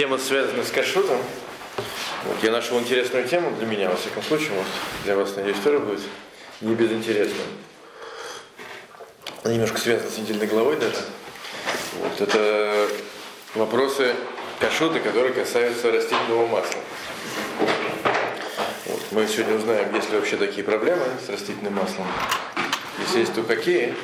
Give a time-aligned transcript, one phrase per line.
[0.00, 1.18] Тема связана с кашрутом.
[2.24, 4.72] Вот, я нашел интересную тему для меня, во всяком случае, может,
[5.04, 6.00] для вас, надеюсь, тоже будет
[6.62, 7.42] не безинтересно.
[9.44, 10.96] Она немножко связана с недельной главой даже.
[11.98, 12.88] Вот, это
[13.54, 14.16] вопросы
[14.58, 16.80] кашрута, которые касаются растительного масла.
[18.86, 22.06] Вот, мы сегодня узнаем, есть ли вообще такие проблемы с растительным маслом.
[23.00, 23.94] Если есть, то какие.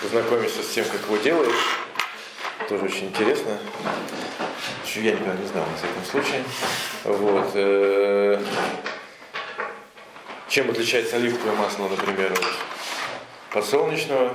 [0.00, 1.76] Познакомимся с тем, как его делаешь.
[2.68, 3.58] Тоже очень интересно.
[4.90, 6.42] Еще я никогда не знал, на всяком случае.
[7.04, 7.50] Вот.
[7.54, 8.42] э,
[10.48, 12.44] Чем отличается оливковое масло, например, от
[13.52, 14.34] подсолнечного?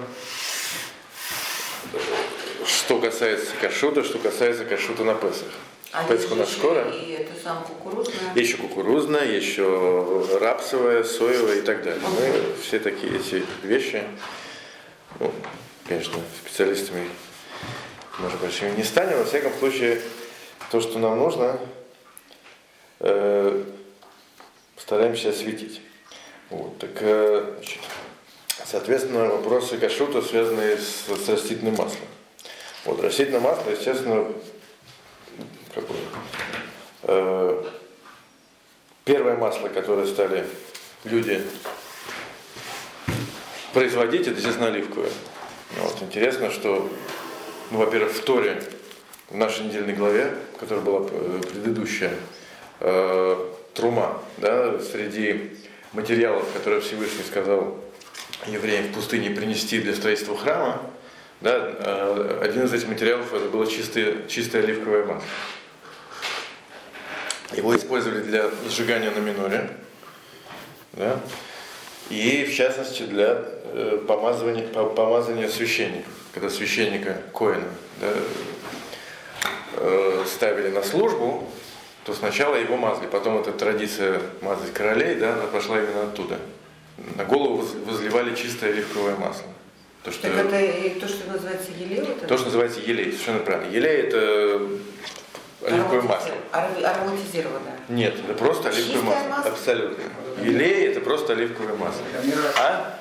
[2.66, 5.50] Что касается кашута, что касается кашута на Песах.
[5.92, 6.90] А Песах у нас скоро.
[6.90, 8.34] И это сам кукурузная.
[8.36, 12.02] Еще кукурузная, есть еще рапсовая, соевая и так далее.
[12.02, 14.06] Мы все такие эти вещи,
[15.20, 15.34] ну,
[15.86, 16.14] конечно,
[16.46, 17.10] специалистами,
[18.20, 19.18] может, большими не станем.
[19.18, 20.02] Во всяком случае,
[20.72, 21.60] то, что нам нужно,
[23.00, 23.64] э,
[24.76, 25.82] постараемся осветить.
[26.50, 27.80] Вот, так, э, значит,
[28.66, 32.08] соответственно, вопросы кашрута, связанные с, с растительным маслом.
[32.86, 34.32] Вот, растительное масло, естественно,
[35.74, 35.98] какое?
[37.04, 37.64] Э,
[39.06, 40.48] Первое масло, которое стали
[41.04, 41.40] люди
[43.72, 45.12] производить, это, естественно, оливковое.
[45.78, 46.90] Вот, интересно, что,
[47.70, 48.64] ну, во-первых, в Торе,
[49.30, 52.14] в нашей недельной главе, которая была э, предыдущая,
[52.80, 55.52] э, трума, да, среди
[55.94, 57.78] материалов, которые Всевышний сказал
[58.46, 60.82] евреям в пустыне принести для строительства храма,
[61.42, 65.28] да, э, один из этих материалов это было чистое, чистое оливковое масло.
[67.54, 69.70] Его использовали для сжигания на миноре,
[70.94, 71.20] да,
[72.10, 73.44] и в частности для
[74.08, 76.12] помазывания, по- помазания священников.
[76.34, 77.68] Когда священника Коина
[78.02, 78.10] да,
[79.78, 81.48] э, ставили на службу,
[82.06, 83.08] то сначала его мазали.
[83.08, 86.38] Потом эта традиция мазать королей, да, она пошла именно оттуда.
[87.16, 89.48] На голову воз- возливали чистое оливковое масло.
[90.04, 92.28] То, что, Так это то, что называется елей, вот это?
[92.28, 93.72] то, что называется елей, совершенно правильно.
[93.72, 94.62] Елей это
[95.66, 96.30] оливковое масло.
[96.52, 97.80] Аромати- Ароматизированное.
[97.90, 99.30] Нет, это просто оливковое масло.
[99.30, 99.52] масло?
[99.52, 100.04] Абсолютно.
[100.44, 102.02] Елей это просто оливковое масло.
[102.60, 103.00] А?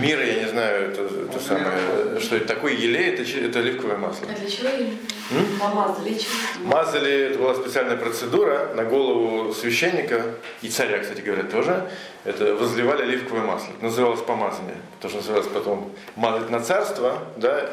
[0.00, 4.26] Мира, я не знаю, это, это самое, что это такое елей, это, это оливковое масло.
[4.30, 4.92] А для чего ее
[5.30, 5.58] М?
[5.58, 6.14] помазали?
[6.18, 6.32] Чего?
[6.66, 11.88] Мазали, это была специальная процедура на голову священника, и царя, кстати говоря, тоже,
[12.24, 13.68] это возливали оливковое масло.
[13.76, 14.76] Это называлось помазание.
[15.00, 17.70] То, что называлось потом мазать на царство, да,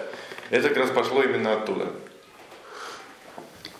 [0.49, 1.87] это как раз пошло именно оттуда.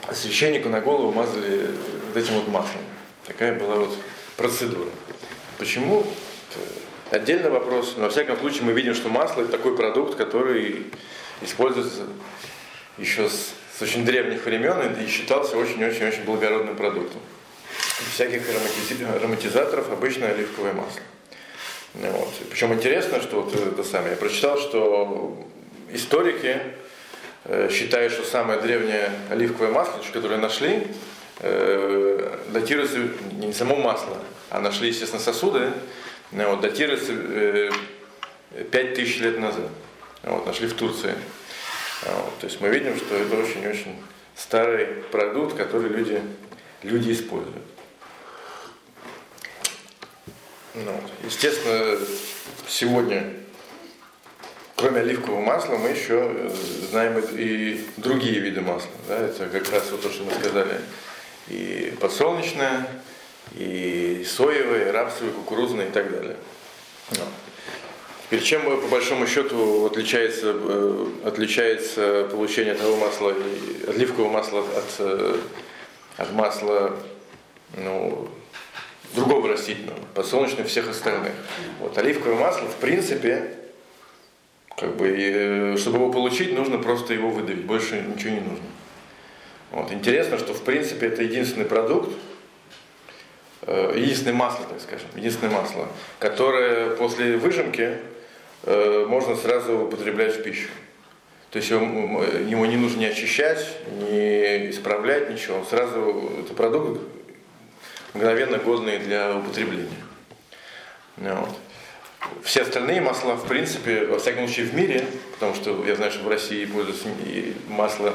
[0.07, 1.69] А священнику на голову мазали
[2.07, 2.81] вот этим вот маслом.
[3.25, 3.95] Такая была вот
[4.35, 4.89] процедура.
[5.57, 6.05] Почему?
[7.11, 7.95] Отдельный вопрос.
[7.97, 10.85] Но во всяком случае мы видим, что масло это такой продукт, который
[11.41, 12.03] используется
[12.97, 17.19] еще с, с очень древних времен и считался очень-очень-очень благородным продуктом.
[17.99, 18.43] Без всяких
[19.17, 21.01] ароматизаторов обычно оливковое масло.
[21.95, 22.33] Вот.
[22.49, 25.37] Причем интересно, что вот это самое, я прочитал, что
[25.91, 26.61] историки
[27.43, 30.87] э, считают, что самое древнее оливковое масло, которое нашли,
[31.39, 32.99] э, датируется
[33.33, 34.17] не само масло,
[34.49, 35.73] а нашли, естественно, сосуды,
[36.31, 37.71] вот, датируется э,
[38.71, 39.69] 5000 лет назад.
[40.23, 41.13] Вот, нашли в Турции.
[42.03, 43.95] Вот, то есть мы видим, что это очень-очень
[44.35, 46.21] старый продукт, который люди,
[46.83, 47.63] люди используют.
[50.73, 50.93] Ну.
[51.25, 51.97] Естественно,
[52.67, 53.33] сегодня,
[54.77, 56.49] кроме оливкового масла, мы еще э,
[56.89, 58.91] знаем и другие виды масла.
[59.07, 59.17] Да?
[59.17, 60.79] Это как раз вот то, что мы сказали.
[61.49, 62.87] И подсолнечное,
[63.53, 64.00] и
[64.87, 66.35] и рапсовое, и кукурузное и так далее.
[67.11, 67.23] Ну.
[68.31, 73.35] Теперь чем э, по большому счету отличается, э, отличается получение того масла,
[73.89, 75.35] оливкового масла от, э,
[76.15, 76.95] от масла
[77.75, 78.29] ну,
[79.13, 81.33] другого растительного, подсолнечного всех остальных.
[81.81, 83.53] Вот, оливковое масло, в принципе,
[84.77, 88.65] как бы, чтобы его получить, нужно просто его выдавить, больше ничего не нужно.
[89.71, 89.91] Вот.
[89.91, 92.09] Интересно, что в принципе это единственный продукт,
[93.67, 95.87] единственное масло, так скажем, единственное масло,
[96.19, 97.97] которое после выжимки
[98.63, 100.69] э, можно сразу употреблять в пищу.
[101.51, 103.67] То есть его, его не нужно ни очищать,
[103.99, 105.57] ни исправлять, ничего.
[105.57, 107.01] Он сразу, это продукт
[108.13, 109.89] мгновенно годный для употребления.
[111.17, 111.49] Ну Вот.
[112.43, 116.23] Все остальные масла, в принципе, во всяком случае в мире, потому что я знаю, что
[116.23, 118.13] в России пользуются и масло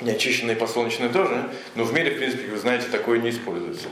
[0.00, 3.88] неочищенное и подсолнечное тоже, но в мире, в принципе, вы знаете, такое не используется.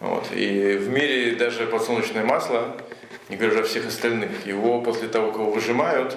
[0.00, 0.26] Вот.
[0.32, 2.76] И в мире даже подсолнечное масло,
[3.28, 6.16] не говоря уже о всех остальных, его после того, как его выжимают,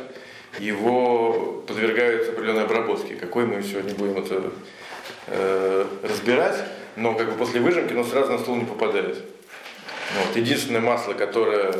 [0.60, 3.16] его подвергают определенной обработке.
[3.16, 4.52] Какой мы сегодня будем это
[5.28, 6.64] э, разбирать,
[6.96, 9.18] но как бы после выжимки оно сразу на стол не попадает.
[10.16, 10.36] Вот.
[10.36, 11.74] Единственное масло, которое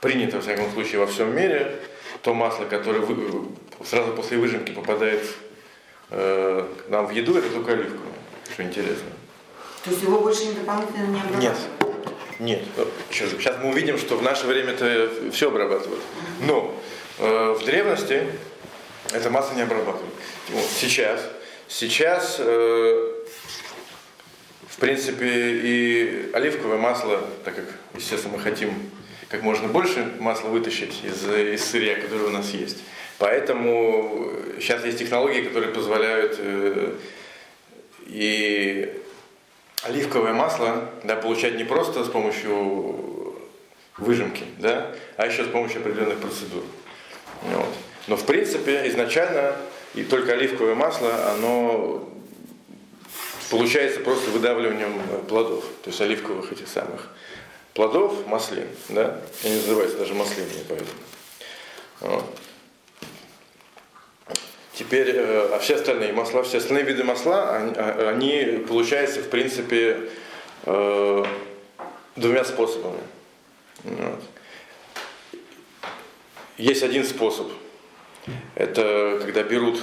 [0.00, 1.76] принято, во всяком случае, во всем мире,
[2.22, 3.48] то масло, которое вы,
[3.84, 5.24] сразу после выжимки попадает
[6.10, 8.12] э, нам в еду, это только оливковое,
[8.52, 9.08] что интересно.
[9.84, 11.58] То есть его больше дополнительно не обрабатывают?
[12.38, 12.64] Нет.
[12.76, 12.88] Нет.
[13.10, 16.02] Сейчас мы увидим, что в наше время это все обрабатывают.
[16.40, 16.74] Но
[17.18, 18.26] э, в древности
[19.12, 20.14] это масло не обрабатывают.
[20.48, 21.20] Вот, сейчас,
[21.68, 23.12] сейчас э,
[24.68, 28.90] в принципе, и оливковое масло, так как, естественно, мы хотим
[29.28, 32.78] как можно больше масла вытащить из, из сырья, которое у нас есть.
[33.18, 36.94] Поэтому сейчас есть технологии, которые позволяют э,
[38.06, 39.03] и
[39.84, 43.34] оливковое масло да, получать не просто с помощью
[43.96, 46.62] выжимки, да, а еще с помощью определенных процедур.
[47.42, 47.68] Вот.
[48.08, 49.56] Но в принципе изначально
[49.94, 52.08] и только оливковое масло, оно
[53.50, 57.08] получается просто выдавливанием плодов, то есть оливковых этих самых
[57.74, 60.90] плодов, маслин, да, они называются даже маслинами, поэтому.
[62.00, 62.38] Вот.
[64.74, 69.30] Теперь, э, а все остальные масла, все остальные виды масла, они, а, они получаются, в
[69.30, 70.10] принципе,
[70.66, 71.24] э,
[72.16, 72.98] двумя способами.
[73.84, 74.20] Вот.
[76.58, 77.46] Есть один способ.
[78.56, 79.80] Это когда берут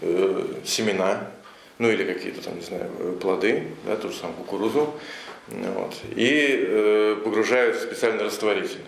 [0.00, 1.30] э, семена,
[1.78, 4.94] ну или какие-то там, не знаю, плоды, да, ту же самую кукурузу,
[5.48, 8.80] вот, и э, погружают в специальный растворитель,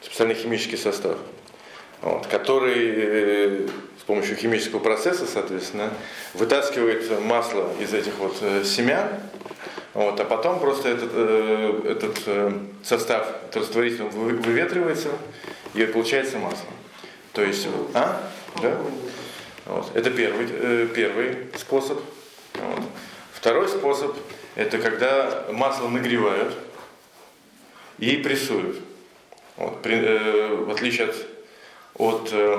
[0.00, 1.18] специальный химический состав,
[2.04, 3.68] вот, который э,
[3.98, 5.90] с помощью химического процесса, соответственно,
[6.34, 9.08] вытаскивает масло из этих вот э, семян,
[9.94, 15.08] вот, а потом просто этот, э, этот состав, этот растворитель выветривается,
[15.72, 16.68] и получается масло.
[17.32, 18.20] То есть, а?
[18.60, 18.76] Да?
[19.64, 19.96] Вот.
[19.96, 21.98] Это первый, первый способ.
[22.52, 22.84] Вот.
[23.32, 24.14] Второй способ–
[24.56, 26.54] это когда масло нагревают
[27.98, 28.76] и прессуют.
[29.56, 29.80] Вот.
[29.80, 31.16] При, э, в отличие от,
[31.96, 32.58] от э,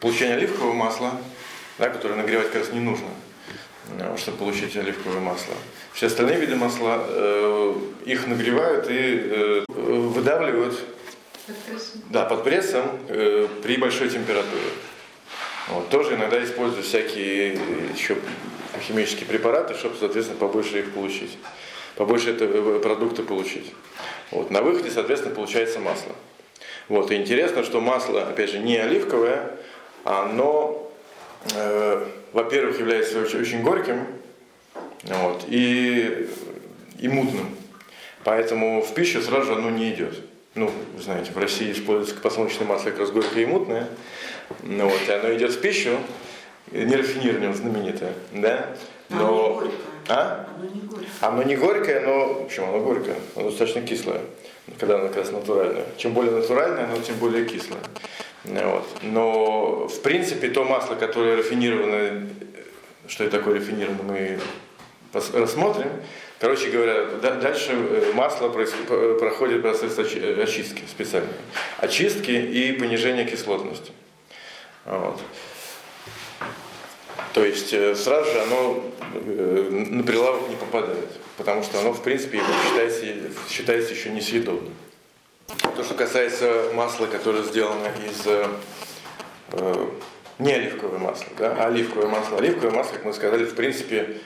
[0.00, 1.12] получения оливкового масла,
[1.78, 3.08] да, которое нагревать как раз не нужно,
[3.98, 5.54] э, чтобы получить оливковое масло.
[5.92, 7.74] Все остальные виды масла, э,
[8.06, 10.78] их нагревают и э, выдавливают
[11.46, 11.56] под
[12.10, 14.70] да, под прессом э, при большой температуре.
[15.68, 17.58] Вот, тоже иногда используют всякие
[17.94, 18.16] еще
[18.86, 21.38] химические препараты, чтобы, соответственно, побольше их получить.
[21.96, 23.72] Побольше этого продукта получить.
[24.30, 26.12] Вот, на выходе, соответственно, получается масло.
[26.90, 29.52] Вот, и интересно, что масло, опять же, не оливковое,
[30.02, 30.90] оно,
[31.54, 34.08] э, во-первых, является очень, очень горьким
[35.04, 36.28] вот, и,
[36.98, 37.54] и мутным.
[38.24, 40.18] Поэтому в пищу сразу же оно не идет.
[40.56, 43.86] Ну, вы знаете, в России используется подсолнечное масло как раз горькое и мутное.
[44.64, 45.96] Ну, вот, и оно идет в пищу,
[46.72, 48.66] нерафинированное, знаменитое, да?
[49.10, 49.62] Но...
[50.08, 50.44] А?
[50.56, 51.08] Оно не горькое.
[51.20, 52.34] Оно не горькое, но...
[52.46, 53.14] Почему оно горькое?
[53.36, 54.22] Оно достаточно кислое,
[54.78, 55.84] когда оно как раз натуральное.
[55.96, 57.80] Чем более натуральное, оно тем более кислое.
[58.44, 58.86] Вот.
[59.02, 62.28] Но, в принципе, то масло, которое рафинировано,
[63.06, 64.38] что это такое рафинированное,
[65.12, 65.90] мы рассмотрим.
[66.38, 71.34] Короче говоря, дальше э, масло проходит процесс очистки специальный.
[71.78, 73.92] Очистки и понижения кислотности.
[74.86, 75.20] Вот.
[77.34, 78.84] То есть э, сразу же оно
[79.14, 83.04] э, на прилавок не попадает, потому что оно, в принципе, считается,
[83.48, 84.72] считается еще несъедобным.
[85.74, 89.86] То, что касается масла, которое сделано из э,
[90.38, 92.38] не оливковое масло, да, а оливковое масло.
[92.38, 94.18] Оливковое масло, как мы сказали, в принципе,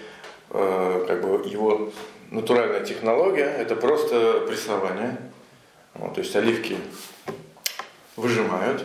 [0.50, 1.92] э, как бы его
[2.30, 5.16] натуральная технология, это просто прессование.
[5.94, 6.76] Вот, то есть оливки
[8.16, 8.84] выжимают,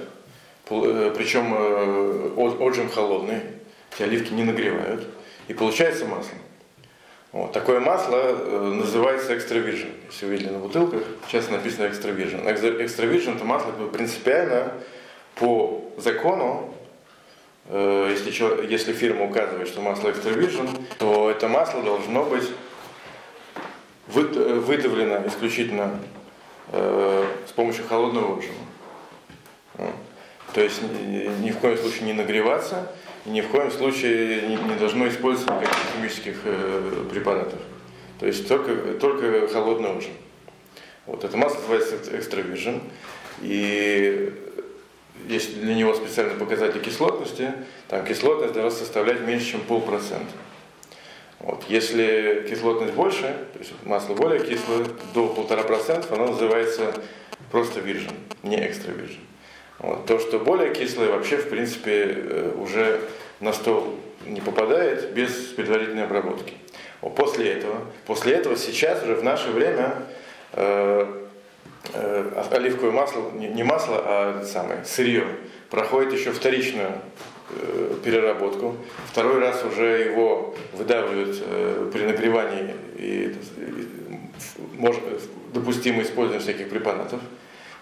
[0.70, 3.42] Э, причем э, отжим холодный,
[3.92, 5.08] эти оливки не нагревают,
[5.48, 6.38] и получается масло.
[7.32, 7.52] Вот.
[7.52, 9.94] Такое масло э, называется virgin.
[10.10, 11.86] Если вы видели на бутылках, сейчас написано.
[11.86, 14.74] Extra virgin это масло принципиально
[15.36, 16.74] по закону,
[17.70, 18.32] если,
[18.70, 20.68] если фирма указывает, что масло virgin,
[20.98, 22.50] то это масло должно быть
[24.08, 26.00] выдавлено исключительно
[26.72, 28.56] с помощью холодного отжима.
[30.54, 32.92] То есть ни в коем случае не нагреваться,
[33.26, 37.60] ни в коем случае не, не должно использоваться никаких химических э, препаратов.
[38.20, 40.12] То есть только, только холодный ужин.
[41.06, 42.82] Вот это масло называется экстравиржин.
[43.42, 44.34] И
[45.28, 47.54] есть для него специальные показатели кислотности.
[47.88, 50.34] Там кислотность должна составлять меньше, чем полпроцента.
[51.40, 51.64] Вот.
[51.70, 53.22] Если кислотность больше,
[53.54, 56.94] то есть масло более кислое, до полтора процента, оно называется
[57.50, 58.12] просто виржин,
[58.44, 59.22] не экстра виржин.
[59.80, 60.06] Вот.
[60.06, 63.00] То, что более кислое, вообще, в принципе, э, уже
[63.40, 63.98] на стол
[64.30, 66.54] не попадает без предварительной обработки.
[67.16, 69.96] После этого, после этого сейчас уже в наше время
[70.54, 71.28] э,
[71.94, 75.26] э, оливковое масло, не, не масло, а самое сырье,
[75.70, 76.92] проходит еще вторичную
[77.52, 78.76] э, переработку.
[79.08, 83.90] Второй раз уже его выдавливают э, при нагревании и, и
[84.78, 85.02] может,
[85.54, 87.22] допустимо использование всяких препаратов.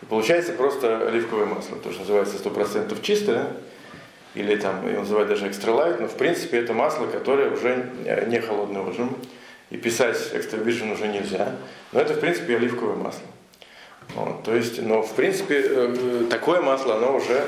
[0.02, 3.48] И получается просто оливковое масло, то, что называется 100% чистое,
[4.38, 7.90] или там его называют даже экстра лайт, но в принципе это масло, которое уже
[8.28, 9.10] не холодный ужин,
[9.72, 11.56] и писать экстра virgin уже нельзя,
[11.92, 13.26] но это в принципе оливковое масло.
[14.16, 17.46] Вот, то есть, но в принципе э, такое масло, оно уже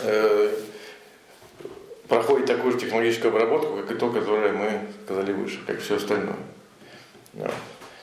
[0.00, 0.50] э,
[2.08, 6.36] проходит такую же технологическую обработку, как и то, которое мы сказали выше, как все остальное.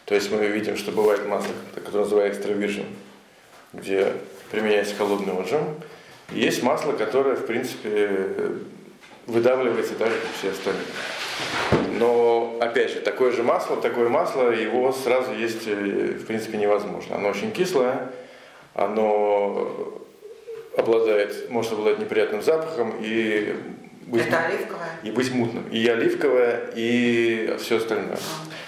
[0.05, 2.85] То есть мы видим, что бывает масло, которое называется экстра virgin,
[3.71, 4.13] где
[4.51, 5.63] применяется холодный отжим.
[6.31, 8.35] Есть масло, которое, в принципе,
[9.27, 10.85] выдавливается так же, как все остальные.
[11.99, 17.15] Но, опять же, такое же масло, такое масло, его сразу есть, э, в принципе, невозможно.
[17.15, 18.09] Оно очень кислое,
[18.73, 20.01] оно
[20.77, 23.55] обладает, может обладать неприятным запахом и
[24.07, 24.99] быть, Это оливковое?
[25.03, 25.67] И быть мутным.
[25.69, 28.17] И оливковое, и все остальное.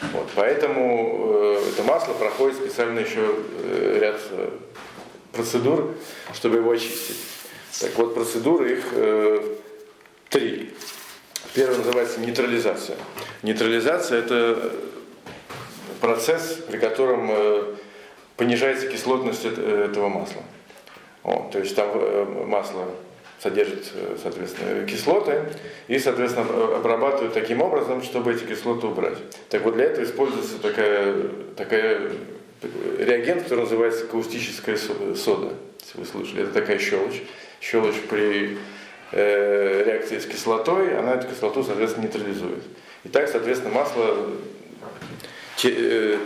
[0.01, 0.05] А.
[0.13, 4.49] Вот, поэтому э, это масло проходит специально еще э, ряд э,
[5.33, 5.95] процедур,
[6.33, 7.17] чтобы его очистить.
[7.79, 9.55] Так вот, процедуры их э,
[10.29, 10.73] три.
[11.53, 12.97] Первое называется нейтрализация.
[13.43, 14.71] Нейтрализация– это
[15.99, 17.75] процесс, при котором э,
[18.37, 20.43] понижается кислотность этого масла.
[21.23, 22.85] Вот, то есть там э, масло
[23.39, 25.43] содержит, э, соответственно, кислоты
[25.87, 29.17] и, соответственно, обрабатывают таким образом, чтобы эти кислоты убрать.
[29.49, 32.11] Так вот, для этого используется такая, такая
[32.97, 36.43] реагент, который называется каустическая сода, если вы слышали.
[36.43, 37.21] Это такая щелочь.
[37.61, 38.57] Щелочь при
[39.11, 42.63] э, реакции с кислотой, она эту кислоту, соответственно, нейтрализует.
[43.03, 44.29] И так, соответственно, масло
[45.55, 46.17] те, э,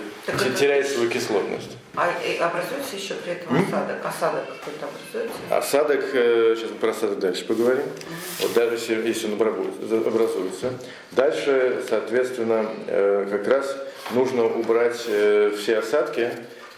[0.58, 1.78] теряет свою кислотность.
[1.96, 2.08] А
[2.40, 4.06] образуется еще при этом осадок?
[4.06, 5.58] Осадок какой-то образуется?
[5.58, 7.84] Осадок, э, сейчас мы про осадок дальше поговорим.
[7.84, 8.42] Mm-hmm.
[8.44, 10.74] Вот даже если, если он образуется.
[11.12, 13.76] Дальше, соответственно, э, как раз
[14.12, 16.32] нужно убрать э, все осадки,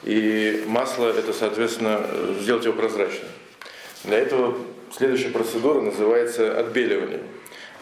[0.04, 2.02] и масло это, соответственно,
[2.40, 3.30] сделать его прозрачным.
[4.04, 4.58] Для этого
[4.96, 7.22] следующая процедура называется отбеливание.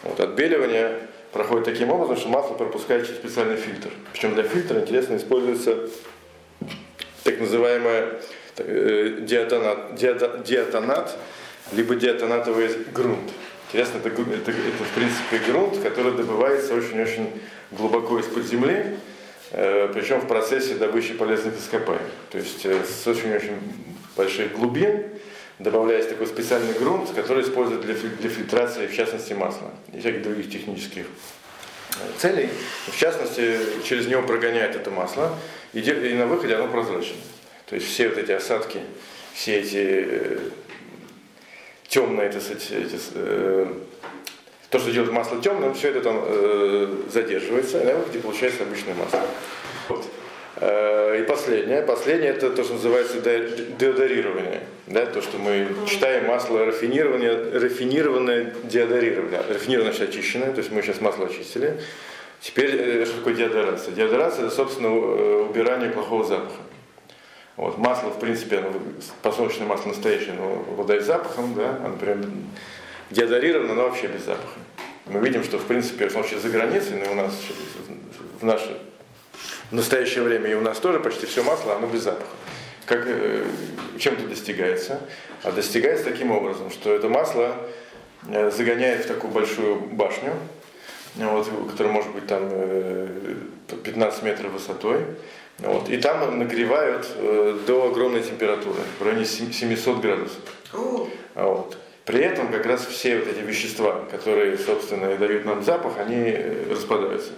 [0.02, 0.98] Вот, отбеливание
[1.32, 3.90] проходит таким образом, что масло пропускает через специальный фильтр.
[4.12, 5.88] Причем для фильтра, интересно, используется
[7.24, 8.20] так называемый
[8.58, 11.16] э, диатонат, диатонат, диатонат,
[11.72, 13.30] либо диатонатовый грунт.
[13.68, 17.40] Интересно, это, это, это в принципе грунт, который добывается очень-очень
[17.70, 18.96] глубоко из-под земли,
[19.50, 22.10] причем в процессе добычи полезных ископаемых.
[22.30, 23.58] То есть э, с очень-очень
[24.16, 25.04] больших глубин
[25.58, 30.50] добавляется такой специальный грунт, который используют для, для фильтрации, в частности, масла и всяких других
[30.50, 31.06] технических
[32.18, 32.48] целей.
[32.86, 35.36] В частности, через него прогоняет это масло,
[35.72, 37.18] и, и на выходе оно прозрачное.
[37.66, 38.80] То есть все вот эти осадки,
[39.34, 40.38] все эти э,
[41.88, 43.72] темные, это, эти, э,
[44.70, 48.94] то, что делает масло темным, все это там э, задерживается, и на выходе получается обычное
[48.94, 49.20] масло.
[49.88, 50.06] Вот.
[50.56, 54.62] Э, и последнее, последнее это то, что называется деодорирование.
[54.86, 59.40] Да, то, что мы читаем масло рафинированное, рафинированное деодорирование.
[59.48, 61.80] Рафинированное значит очищенное, то есть мы сейчас масло очистили.
[62.40, 63.92] Теперь э, что такое деодорация?
[63.92, 66.62] Деодорация это, собственно, э, убирание плохого запаха.
[67.56, 68.72] Вот, масло, в принципе, оно,
[69.22, 72.18] подсолнечное масло настоящее, оно обладает запахом, да, оно, например,
[73.10, 74.58] деодорировано, но вообще без запаха.
[75.06, 77.34] Мы видим, что, в принципе, в случае за границей, но у нас
[78.40, 78.76] в наше
[79.70, 82.26] в настоящее время и у нас тоже почти все масло, оно без запаха.
[82.86, 83.44] Как, э,
[83.98, 85.00] чем это достигается?
[85.44, 87.54] А достигается таким образом, что это масло
[88.28, 90.34] э, загоняет в такую большую башню,
[91.14, 92.48] вот, которая может быть там
[93.84, 95.04] 15 э, метров высотой,
[95.58, 97.06] вот, и там нагревают
[97.66, 100.40] до огромной температуры, в районе 700 градусов.
[101.34, 101.76] Вот.
[102.04, 106.36] При этом как раз все вот эти вещества, которые, собственно, дают нам запах, они
[106.70, 107.32] распадаются.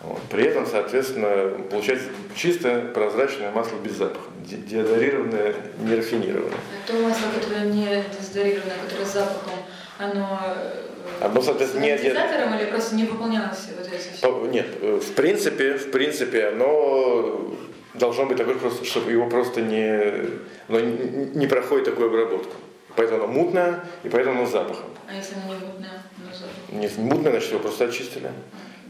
[0.00, 0.20] Вот.
[0.30, 6.50] При этом, соответственно, получается чистое прозрачное масло без запаха, деодорированное, не рафинированное.
[6.52, 9.52] А то масло, которое не деодорированное, которое с запахом,
[9.98, 14.46] оно э, оно, соответственно, не диодорированное или просто не выполнялось вот эти все?
[14.46, 17.54] Нет, э, в принципе, в принципе, оно
[17.94, 20.30] должно быть такое, чтобы его просто не,
[20.68, 22.54] оно не проходит такую обработку.
[22.96, 24.86] Поэтому оно мутное, и поэтому оно с запахом.
[25.08, 26.98] А если оно не мутное, но запах?
[26.98, 28.30] Не мутное, значит его просто очистили.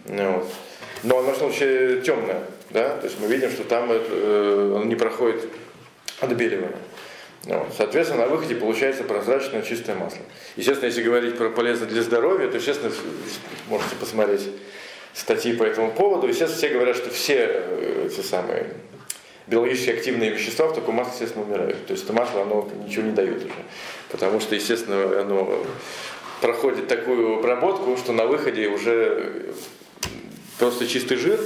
[0.07, 0.37] Mm.
[0.37, 0.49] Вот.
[1.05, 4.95] Но оно в случае темное, да, то есть мы видим, что там э, оно не
[4.95, 5.49] проходит
[6.21, 6.77] отбеливание.
[7.45, 7.69] Вот.
[7.77, 10.21] Соответственно, на выходе получается прозрачное чистое масло.
[10.57, 12.93] Естественно, если говорить про полезно для здоровья, то, естественно,
[13.69, 14.49] можете посмотреть
[15.13, 16.29] статьи по этому поводу.
[16.29, 18.69] Естественно, все говорят, что все э, эти самые
[19.47, 21.87] биологически активные вещества в таком масле, естественно, умирают.
[21.87, 23.55] То есть это масло, оно ничего не дает уже.
[24.11, 25.65] Потому что, естественно, оно
[26.41, 29.53] проходит такую обработку, что на выходе уже
[30.59, 31.41] просто чистый жир,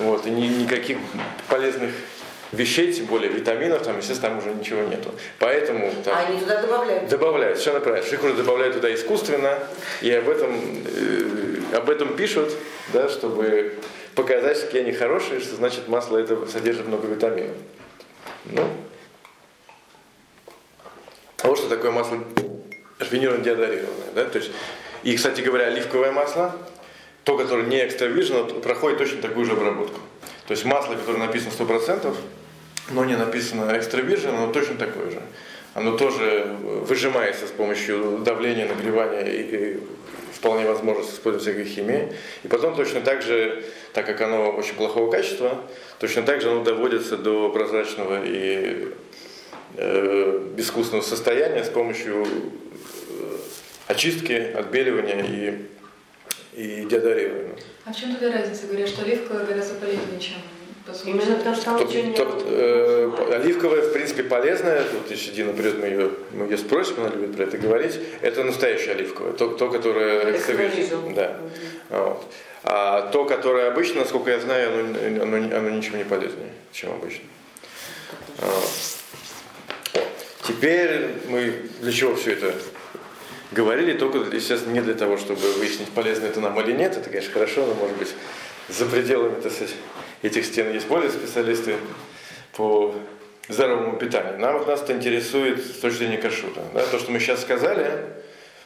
[0.00, 0.98] вот, и ни, никаких
[1.48, 1.90] полезных
[2.52, 5.10] вещей, тем более витаминов, там, естественно, там уже ничего нету.
[5.38, 7.08] Поэтому там, А они туда добавляют?
[7.08, 8.08] добавляют, совершенно правильно.
[8.08, 9.58] Шикуры добавляют туда искусственно,
[10.00, 10.52] и об этом,
[10.86, 12.52] э, об этом пишут,
[12.92, 13.74] да, чтобы
[14.16, 17.56] показать, какие они хорошие, что значит масло это содержит много витаминов.
[18.46, 18.66] Ну,
[21.44, 22.18] вот что такое масло
[22.98, 24.12] рафинированное деодорированное.
[24.14, 24.24] Да?
[24.24, 24.50] То есть,
[25.04, 26.56] и, кстати говоря, оливковое масло,
[27.24, 28.08] то, которое не экстра
[28.62, 30.00] проходит точно такую же обработку.
[30.46, 32.14] То есть масло, которое написано 100%,
[32.90, 35.20] но не написано экстра оно точно такое же.
[35.74, 39.80] Оно тоже выжимается с помощью давления, нагревания и, и
[40.36, 42.12] вполне возможно использовать всякой химии.
[42.44, 45.62] И потом точно так же, так как оно очень плохого качества,
[45.98, 48.92] точно так же оно доводится до прозрачного и
[49.76, 53.36] э, безвкусного состояния с помощью э,
[53.88, 55.66] очистки, отбеливания и
[56.56, 57.54] и деодорировано.
[57.84, 58.66] А в чем тогда разница?
[58.66, 60.36] Говорят, что оливковое гораздо полезнее, чем
[61.04, 62.20] Именно потому что там ничего нет.
[62.46, 64.84] Э, оливковая, в принципе, полезная.
[64.92, 67.98] Вот если Дина придет, мы ее, мы ее спросим, она любит про это говорить.
[68.20, 70.32] Это настоящее оливковое, то, то которое.
[71.14, 71.36] Да.
[71.90, 72.24] Вот.
[72.62, 77.24] А то, которое обычно, насколько я знаю, оно, оно, оно ничем не полезнее, чем обычно.
[78.38, 78.70] Вот.
[80.46, 82.54] Теперь мы для чего все это
[83.50, 86.96] говорили только, естественно, не для того, чтобы выяснить, полезно это нам или нет.
[86.96, 88.14] Это, конечно, хорошо, но, может быть,
[88.68, 89.74] за пределами так сказать,
[90.22, 91.76] этих стен есть более специалисты
[92.56, 92.94] по
[93.48, 94.38] здоровому питанию.
[94.38, 96.62] Нам нас это интересует с точки зрения кашута.
[96.74, 96.84] Да?
[96.86, 97.90] То, что мы сейчас сказали,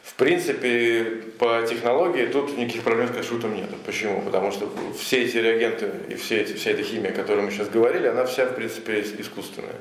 [0.03, 3.69] в принципе, по технологии тут никаких проблем с кашутом нет.
[3.85, 4.21] Почему?
[4.21, 7.69] Потому что все эти реагенты и все эти, вся эта химия, о которой мы сейчас
[7.69, 9.75] говорили, она вся, в принципе, искусственная.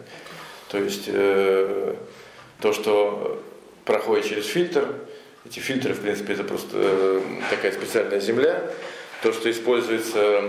[0.68, 1.94] То есть э,
[2.60, 3.42] то, что
[3.84, 4.94] проходит через фильтр.
[5.46, 8.62] Эти фильтры, в принципе, это просто э, такая специальная земля.
[9.22, 10.42] То, что используется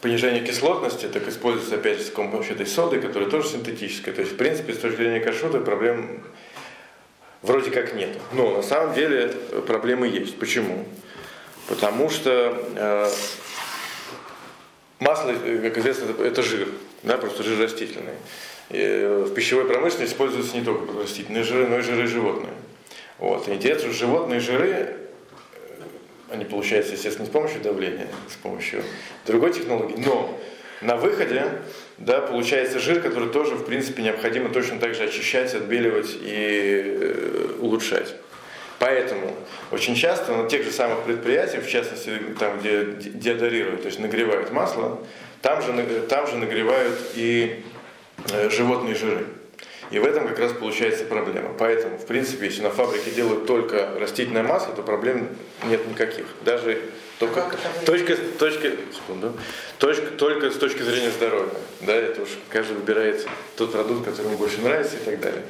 [0.00, 4.14] понижение кислотности, так используется опять же с помощью этой соды, которая тоже синтетическая.
[4.14, 6.22] То есть, в принципе, с точки зрения кашута проблем
[7.44, 8.16] вроде как нет.
[8.32, 9.28] Но на самом деле
[9.66, 10.38] проблемы есть.
[10.38, 10.86] Почему?
[11.68, 13.10] Потому что э,
[14.98, 16.68] масло, как известно, это жир,
[17.02, 18.14] да, просто жир растительный.
[18.70, 22.52] Э, в пищевой промышленности используются не только растительные жиры, но и жиры животные.
[23.18, 23.48] Вот.
[23.48, 24.96] И эти животные жиры, э,
[26.34, 28.82] они получаются, естественно, с помощью давления, с помощью
[29.26, 30.38] другой технологии, но
[30.80, 31.46] на выходе
[31.98, 37.56] да, получается жир, который тоже, в принципе, необходимо точно так же очищать, отбеливать и э,
[37.60, 38.14] улучшать.
[38.78, 39.34] Поэтому
[39.70, 44.52] очень часто на тех же самых предприятиях, в частности, там, где деодорируют, то есть нагревают
[44.52, 45.00] масло,
[45.40, 45.72] там же,
[46.08, 47.64] там же нагревают и
[48.32, 49.26] Э, животные жиры.
[49.90, 51.50] И в этом как раз получается проблема.
[51.58, 55.28] Поэтому, в принципе, если на фабрике делают только растительное масло, то проблем
[55.66, 56.26] нет никаких.
[56.44, 56.80] Даже
[57.18, 59.34] только, точка, точка, секунду,
[59.78, 61.54] точка, только с точки зрения здоровья.
[61.82, 65.42] Да, это уж каждый выбирает тот продукт, который ему больше нравится и так далее.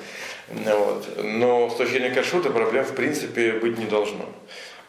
[0.49, 1.07] Вот.
[1.23, 4.29] Но с точки зрения кашута проблем в принципе быть не должно.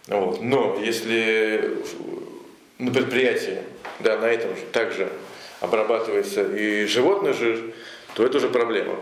[0.08, 0.42] Вот.
[0.42, 1.78] Но если
[2.78, 3.60] на предприятии,
[4.00, 5.10] да, на этом же также
[5.62, 7.74] обрабатывается и животный жир,
[8.16, 8.98] то это уже проблема.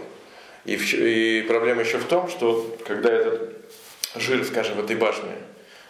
[0.66, 3.52] И, и проблема еще в том, что когда этот
[4.16, 5.32] жир, скажем, в этой башне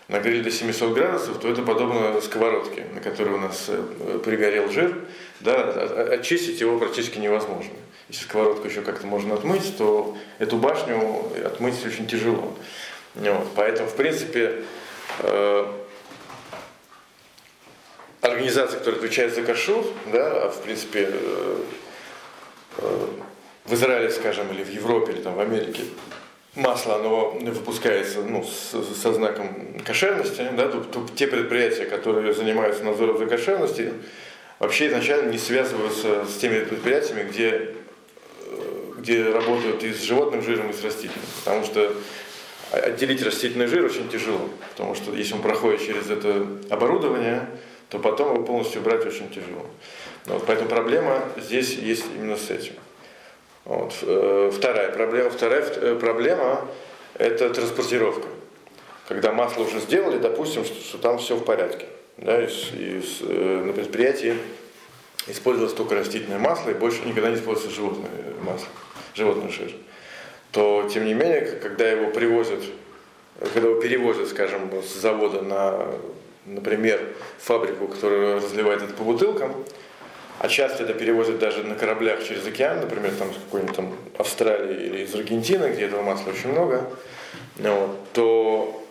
[0.07, 4.95] нагрели до 700 градусов, то это подобно сковородке, на которой у нас э, пригорел жир,
[5.39, 5.71] да,
[6.11, 7.71] очистить его практически невозможно.
[8.09, 12.55] Если сковородку еще как-то можно отмыть, то эту башню отмыть очень тяжело.
[13.15, 14.63] Вот, поэтому, в принципе,
[15.19, 15.65] э,
[18.21, 21.57] организация, которая отвечает за кашрут, да, а в принципе э,
[22.77, 23.07] э,
[23.65, 25.83] в Израиле, скажем, или в Европе, или там в Америке,
[26.55, 32.83] масло, оно выпускается ну, с, со знаком кошерности, да, то, то те предприятия, которые занимаются
[32.83, 33.93] надзором за кошерностью,
[34.59, 40.69] вообще изначально не связываются с теми предприятиями, где, э, где работают и с животным жиром,
[40.69, 41.25] и с растительным.
[41.43, 41.95] Потому что
[42.71, 47.47] отделить растительный жир очень тяжело, потому что если он проходит через это оборудование,
[47.89, 49.65] то потом его полностью убрать очень тяжело.
[50.25, 52.73] Вот, поэтому проблема здесь есть именно с этим.
[53.65, 53.93] Вот.
[54.01, 56.67] Э, вторая проблема, вторая э, проблема–
[57.15, 58.27] это транспортировка.
[59.07, 61.85] Когда масло уже сделали, допустим, что, что там все в порядке.
[62.17, 64.37] Да, и, и, э, на предприятии
[65.27, 68.67] использовалось только растительное масло и больше никогда не используется животное масло.
[69.15, 69.71] животный жир,
[70.51, 72.59] то тем не менее, когда его привозят,
[73.53, 75.87] когда его перевозят, скажем, с завода на,
[76.45, 77.01] например,
[77.39, 79.55] фабрику, которая разливает это по бутылкам,
[80.39, 84.85] а часто это перевозят даже на кораблях через океан, например, там с какой-нибудь там Австралии
[84.85, 86.89] или из Аргентины, где этого масла очень много,
[87.57, 88.85] вот, то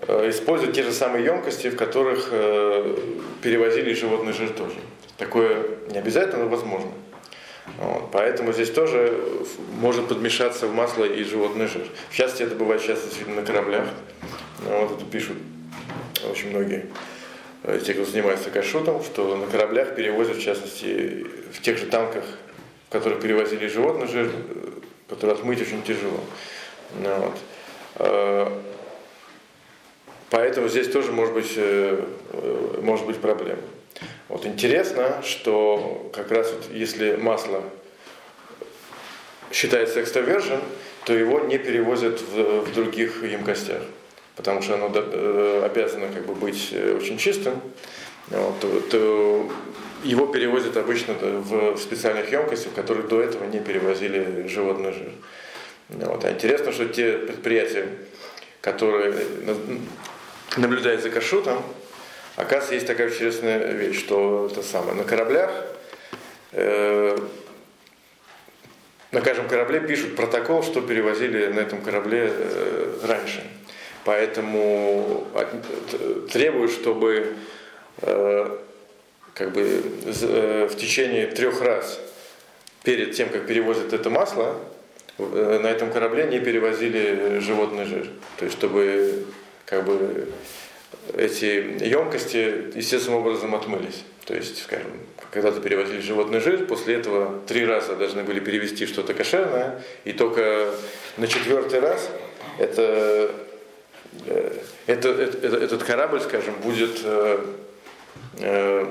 [0.00, 2.96] э, используют те же самые емкости, в которых э,
[3.42, 4.76] перевозили животный жир тоже.
[5.18, 6.90] Такое не обязательно, но возможно.
[7.78, 9.18] Вот, поэтому здесь тоже
[9.80, 11.86] может подмешаться в масло и животный жир.
[12.10, 13.86] В частности, это бывает часто действительно на кораблях.
[14.66, 15.36] Вот это пишут
[16.30, 17.13] очень многие э,
[17.84, 22.24] те, кто занимается кашутом, что на кораблях перевозят, в частности, в тех же танках,
[22.88, 24.70] в которых перевозили животный жир, э,
[25.08, 26.20] который отмыть очень тяжело.
[27.00, 27.38] Ну вот.
[27.96, 28.48] Э,
[30.30, 31.58] поэтому здесь тоже может быть,
[32.82, 33.62] может быть проблема.
[34.28, 37.62] Вот интересно, что как раз вот если масло
[39.52, 40.60] считается экстравержен,
[41.04, 43.82] то его не перевозят в, в других емкостях,
[44.36, 47.60] потому что оно э, обязано как бы быть э, очень чистым.
[48.28, 49.50] Вот, то
[50.02, 55.10] его перевозят обычно в специальных емкостях, в которых до этого не перевозили животный жир.
[55.88, 56.24] Вот.
[56.24, 57.86] А интересно, что те предприятия,
[58.62, 59.14] которые
[60.56, 61.62] наблюдают за кашутом,
[62.36, 64.94] Оказывается, есть такая интересная вещь, что это самое.
[64.94, 65.52] На кораблях,
[66.50, 67.16] э,
[69.12, 73.44] на каждом корабле пишут протокол, что перевозили на этом корабле э, раньше.
[74.04, 77.34] Поэтому от, требуют, чтобы
[78.02, 78.58] э,
[79.34, 81.98] как бы э, в течение трех раз
[82.82, 84.56] перед тем, как перевозят это масло,
[85.18, 88.08] э, на этом корабле не перевозили животный жир.
[88.38, 89.24] То есть, чтобы
[89.64, 90.28] как бы
[91.16, 94.04] эти емкости естественным образом отмылись.
[94.26, 94.90] То есть, скажем,
[95.30, 100.70] когда-то перевозили животный жир, после этого три раза должны были перевести что-то кошерное, и только
[101.16, 102.08] на четвертый раз
[102.58, 103.30] это,
[104.26, 107.44] э, это, это, этот корабль, скажем, будет э,
[108.38, 108.86] э,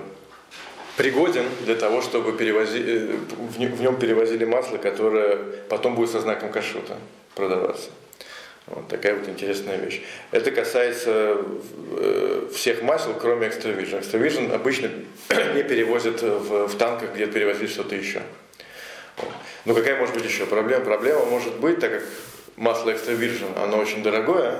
[0.98, 5.38] пригоден для того, чтобы перевози, э, в нем перевозили масло, которое
[5.70, 6.98] потом будет со знаком кашута
[7.36, 7.90] продаваться.
[8.68, 10.02] Вот такая вот интересная вещь.
[10.32, 11.38] Это касается
[11.98, 13.98] э, всех масел, кроме экстравижн.
[13.98, 14.90] Экстравижн обычно
[15.56, 18.22] не перевозят в, в танках, где перевозили что-то еще.
[19.66, 20.86] Но какая может быть еще проблема?
[20.86, 22.04] Проблема может быть, так как
[22.56, 24.60] масло экстравиржен, оно очень дорогое,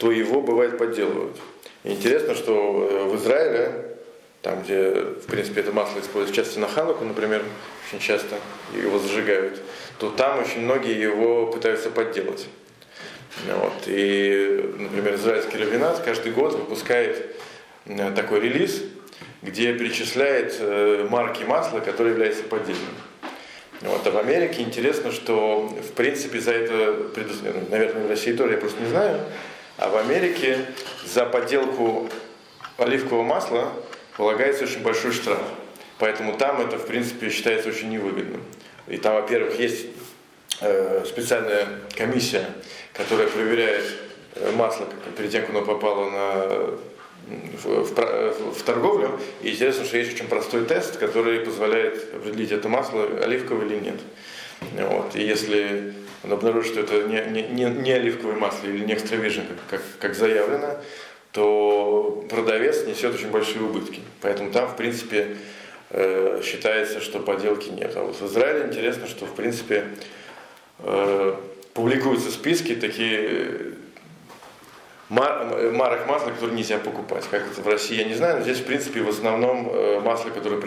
[0.00, 1.36] то его бывает подделывают.
[1.84, 3.96] Интересно, что э, в Израиле,
[4.40, 7.44] там, где, в принципе, это масло используется часто на Хануку, например,
[7.86, 8.36] очень часто
[8.74, 9.60] его зажигают,
[9.98, 12.48] то там очень многие его пытаются подделать.
[13.46, 13.74] Вот.
[13.86, 17.36] И, например, израильский раввинат каждый год выпускает
[17.84, 18.82] э, такой релиз,
[19.42, 22.88] где перечисляет э, марки масла, которые являются поддельными.
[23.82, 24.06] Вот.
[24.06, 27.10] А в Америке интересно, что в принципе за это,
[27.70, 29.20] наверное, в России тоже, я просто не знаю,
[29.80, 30.66] а в Америке
[31.06, 32.06] за подделку
[32.76, 33.72] оливкового масла
[34.16, 35.40] полагается очень большой штраф.
[35.98, 38.42] Поэтому там это, в принципе, считается очень невыгодным.
[38.88, 39.86] И там, во-первых, есть
[40.60, 41.66] э, специальная
[41.96, 42.44] комиссия,
[42.92, 43.84] которая проверяет
[44.34, 46.46] э, масло перед тем, как оно попало на,
[47.62, 49.18] в, в, в торговлю.
[49.40, 54.00] И интересно, что есть очень простой тест, который позволяет определить, это масло оливковое или нет.
[54.72, 55.16] Вот.
[55.16, 59.80] И если он обнаружит, что это не, не, не оливковое масло или не экстравижен, как,
[59.80, 60.76] как, как заявлено,
[61.32, 64.00] то продавец несет очень большие убытки.
[64.20, 65.36] Поэтому там, в принципе,
[65.90, 67.96] э, считается, что подделки нет.
[67.96, 69.86] А вот в Израиле интересно, что, в принципе,
[70.80, 71.36] э,
[71.72, 73.74] публикуются списки такие
[75.08, 77.24] марок масла, которые нельзя покупать.
[77.30, 80.30] Как это в России, я не знаю, но здесь, в принципе, в основном э, масло,
[80.30, 80.60] которое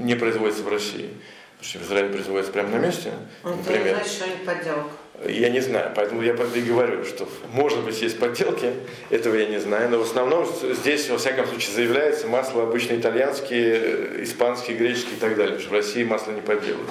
[0.00, 1.10] не производится в России.
[1.58, 3.12] Потому что в Израиле производится прямо на месте.
[3.42, 3.96] Ну, например.
[3.96, 4.90] Знаешь, что это подделка.
[5.26, 8.72] Я не знаю, поэтому я и говорю, что может быть есть подделки,
[9.10, 10.46] этого я не знаю, но в основном
[10.80, 15.70] здесь, во всяком случае, заявляется масло обычно итальянские, э, испанские, греческие и так далее, что
[15.70, 16.88] в России масло не подделывают.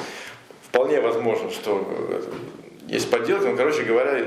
[0.62, 2.22] Вполне возможно, что э,
[2.90, 4.26] есть подделки, но, короче говоря,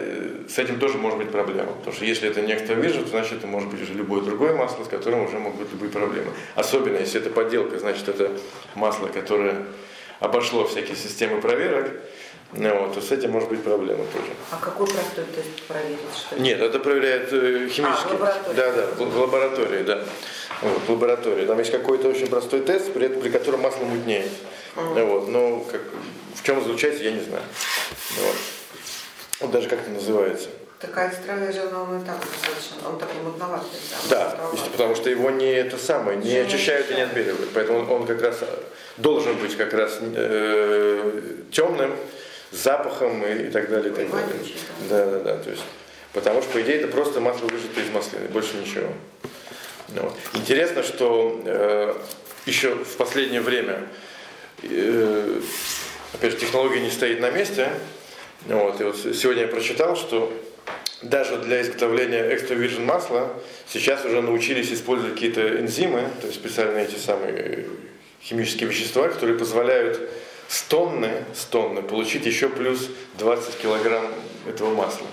[0.49, 1.73] с этим тоже может быть проблема.
[1.73, 4.83] Потому что если это не экстравижн, то значит это может быть уже любое другое масло,
[4.83, 6.31] с которым уже могут быть любые проблемы.
[6.55, 8.33] Особенно если это подделка, значит это
[8.75, 9.67] масло, которое
[10.21, 11.91] обошло всякие системы проверок,
[12.53, 14.33] ну, вот, то с этим может быть проблема тоже.
[14.51, 15.99] А какой простой тест проверить?
[16.17, 17.85] Что Нет, это проверяет э, химический.
[17.85, 18.57] А, в лаборатории?
[18.57, 20.05] Да, да, в, в лаборатории, да.
[20.63, 21.47] Вот, в лаборатории.
[21.47, 24.33] Там есть какой-то очень простой тест, при, при котором масло мутнеет.
[24.75, 25.05] Mm.
[25.05, 25.81] Вот, но как,
[26.35, 27.43] в чем заключается, я не знаю.
[28.19, 28.37] Вот.
[29.41, 30.49] вот даже как это называется.
[30.81, 33.69] Такая экстра жена, он и так достаточно, он такой мутноватый.
[34.09, 34.35] Да,
[34.73, 37.51] потому что его не это самое, не Жена очищают и не отбеливают.
[37.55, 38.39] Поэтому он, он как раз
[38.97, 41.21] должен быть как раз э,
[41.53, 41.95] темным,
[42.53, 44.37] запахом и, и так далее, и так далее.
[44.89, 45.37] Да, да, да.
[45.39, 45.63] То есть,
[46.13, 48.89] потому что, по идее, это просто масло выжатое из маслины, больше ничего.
[49.89, 50.17] Ну, вот.
[50.35, 51.95] Интересно, что э,
[52.47, 53.87] еще в последнее время,
[54.63, 55.41] э,
[56.15, 57.71] опять же, технология не стоит на месте.
[58.47, 60.33] Вот, и вот сегодня я прочитал, что
[61.03, 63.31] даже для изготовления экстра virgin масла
[63.69, 67.67] сейчас уже научились использовать какие-то энзимы, то есть специальные эти самые
[68.23, 70.01] химические вещества, которые позволяют
[70.51, 74.07] с тонны, с тонны получить еще плюс 20 килограмм
[74.49, 75.07] этого масла.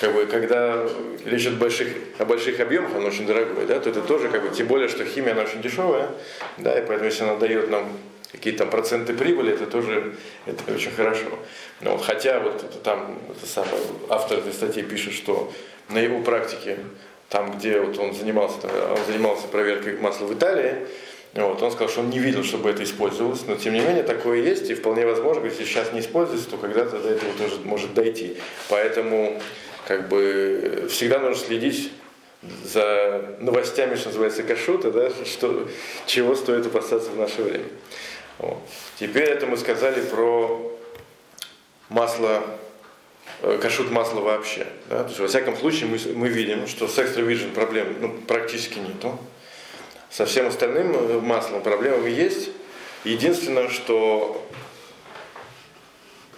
[0.00, 0.88] Как бы, когда
[1.26, 4.54] речь идет больших, о больших объемах, оно очень дорогое, да, то это тоже, как бы,
[4.56, 6.08] тем более, что химия, она очень дешевая,
[6.56, 7.92] да, и поэтому, если она дает нам
[8.32, 10.14] какие-то проценты прибыли, это тоже
[10.46, 11.38] это очень хорошо.
[11.82, 13.76] Но вот, хотя вот это, там это самое,
[14.08, 15.52] автор этой статьи пишет, что
[15.90, 16.78] на его практике,
[17.28, 20.86] там, где вот он занимался, он занимался проверкой масла в Италии,
[21.34, 24.40] вот, он сказал, что он не видел, чтобы это использовалось, но тем не менее такое
[24.40, 28.36] есть, и вполне возможно, если сейчас не используется, то когда-то до этого тоже может дойти.
[28.68, 29.40] Поэтому
[29.86, 31.90] как бы всегда нужно следить
[32.64, 35.68] за новостями, что называется, кашута, да, что,
[36.06, 37.66] чего стоит опасаться в наше время.
[38.38, 38.58] Вот.
[38.98, 40.72] Теперь это мы сказали про
[41.88, 42.42] масло,
[43.42, 44.66] э, кашут масла вообще.
[44.88, 45.02] Да?
[45.04, 49.18] То есть, во всяком случае, мы, мы видим, что с Extra проблем ну, практически нету.
[50.14, 52.50] Со всем остальным э, маслом проблемами есть.
[53.02, 54.48] Единственное, что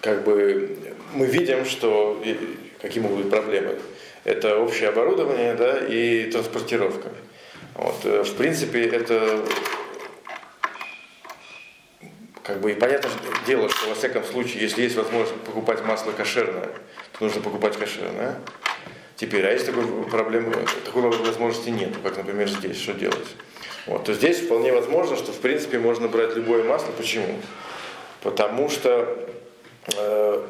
[0.01, 0.79] как бы
[1.12, 2.23] мы видим, что
[2.81, 3.79] какие могут быть проблемы.
[4.25, 7.11] Это общее оборудование да, и транспортировка.
[7.75, 7.97] Вот.
[8.05, 9.45] Э, в принципе, это
[12.45, 13.12] как бы и понятное
[13.47, 16.71] дело, что во всяком случае, если есть возможность покупать масло кошерное,
[17.12, 18.41] то нужно покупать кошерное.
[19.17, 20.55] Теперь, а если такой проблемы,
[20.87, 23.37] такой возможности нет, как, например, здесь, что делать?
[23.87, 26.90] Вот, то здесь вполне возможно, что в принципе можно брать любое масло.
[26.96, 27.37] Почему?
[28.22, 29.16] Потому что
[29.96, 30.42] э,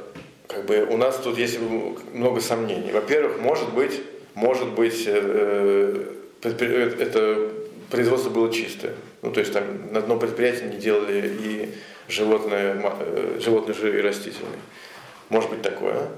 [0.46, 2.92] как бы у нас тут есть много сомнений.
[2.92, 4.00] Во-первых, может быть,
[4.34, 6.04] может быть, э,
[6.42, 7.50] это
[7.90, 8.94] производство было чистое.
[9.22, 11.74] Ну, то есть там на одном предприятии не делали и
[12.08, 14.58] животное, э, животный жир и растительный.
[15.28, 16.08] Может быть такое.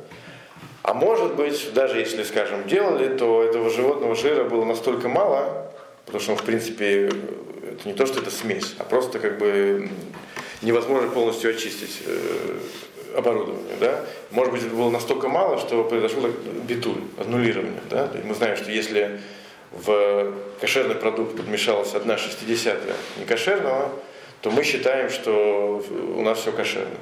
[0.82, 5.67] А может быть, даже если, скажем, делали, то этого животного жира было настолько мало,
[6.08, 7.10] Потому что, в принципе,
[7.70, 9.90] это не то, что это смесь, а просто как бы
[10.62, 12.58] невозможно полностью очистить э,
[13.14, 13.76] оборудование.
[13.78, 14.06] Да?
[14.30, 16.30] Может быть, это было настолько мало, что произошло
[16.66, 17.82] битуль, аннулирование.
[17.90, 18.10] Да?
[18.24, 19.20] мы знаем, что если
[19.70, 23.92] в кошерный продукт подмешалась одна шестидесятая некошерного,
[24.40, 25.84] то мы считаем, что
[26.16, 26.96] у нас все кошерно.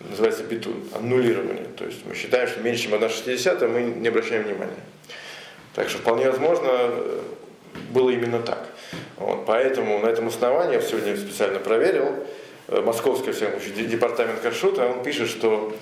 [0.00, 1.66] Называется битуль, аннулирование.
[1.76, 4.80] То есть мы считаем, что меньше, чем одна шестидесятая, мы не обращаем внимания.
[5.74, 6.90] Так что вполне возможно,
[7.90, 8.68] было именно так.
[9.16, 12.24] Вот, поэтому на этом основании, я сегодня специально проверил,
[12.68, 15.74] э, Московский всяком департамент Каршута, он пишет, что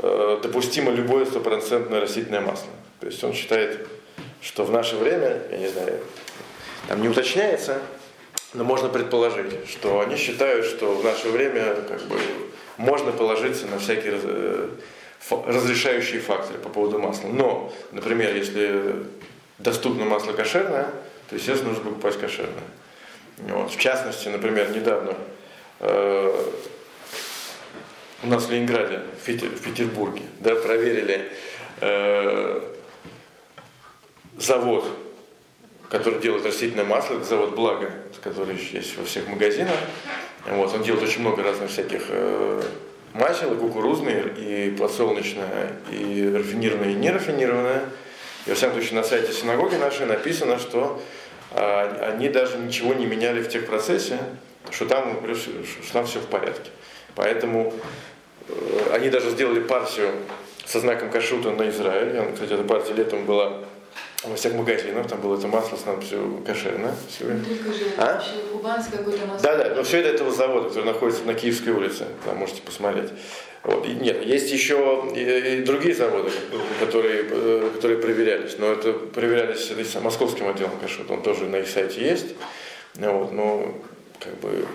[0.00, 2.70] э, допустимо любое стопроцентное растительное масло.
[3.00, 3.86] То есть он считает,
[4.40, 6.00] что в наше время, я не знаю,
[6.88, 7.80] там не уточняется,
[8.52, 12.16] но можно предположить, что они считают, что в наше время как бы,
[12.76, 14.68] можно положиться на всякие э,
[15.46, 17.28] разрешающие факторы по поводу масла.
[17.28, 19.04] Но, например, если
[19.58, 20.88] доступно масло кошерное,
[21.34, 22.62] то, естественно, нужно покупать кошерное.
[23.38, 23.72] Вот.
[23.72, 25.14] В частности, например, недавно
[25.80, 26.50] э,
[28.22, 31.32] у нас в Ленинграде, в, Питер, в Петербурге, да, проверили
[31.80, 32.60] э,
[34.38, 34.86] завод,
[35.90, 37.90] который делает растительное масло, это завод Благо,
[38.22, 39.76] который есть во всех магазинах.
[40.46, 42.62] Вот, он делает очень много разных всяких э,
[43.12, 47.84] масел, и кукурузные, и подсолнечное, и рафинированное, и нерафинированное.
[48.46, 51.02] И во всяком случае на сайте синагоги нашей написано, что
[51.54, 54.18] они даже ничего не меняли в техпроцессе,
[54.70, 56.70] что там, что там все в порядке.
[57.14, 57.72] Поэтому
[58.48, 60.10] э, они даже сделали партию
[60.64, 62.32] со знаком кашута на Израиль.
[62.32, 63.60] Кстати, эта партия летом была
[64.24, 66.94] во всех магазинах, там было это масло с все кошерно.
[67.08, 67.26] Все.
[67.98, 68.20] А?
[69.42, 73.10] Да, да, но все это этого завода, который находится на Киевской улице, там можете посмотреть.
[73.64, 73.88] Вот.
[73.88, 76.30] Нет, есть еще и, другие заводы,
[76.78, 82.02] которые, э, которые проверялись, но это проверялись московским отделом кашут, он тоже на их сайте
[82.02, 82.34] есть.
[82.96, 83.74] Вот, но
[84.20, 84.66] как бы